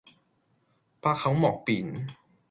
[0.99, 2.07] 百口莫辯